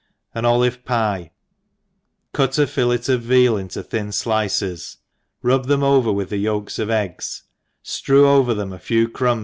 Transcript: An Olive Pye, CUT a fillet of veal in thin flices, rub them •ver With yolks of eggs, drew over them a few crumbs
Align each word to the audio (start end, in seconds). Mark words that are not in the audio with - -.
An 0.33 0.45
Olive 0.45 0.83
Pye, 0.83 1.29
CUT 2.33 2.57
a 2.57 2.65
fillet 2.65 3.05
of 3.07 3.21
veal 3.21 3.55
in 3.55 3.69
thin 3.69 4.07
flices, 4.07 4.97
rub 5.43 5.67
them 5.67 5.81
•ver 5.81 6.11
With 6.11 6.31
yolks 6.33 6.79
of 6.79 6.89
eggs, 6.89 7.43
drew 8.01 8.27
over 8.27 8.55
them 8.55 8.73
a 8.73 8.79
few 8.79 9.07
crumbs 9.07 9.39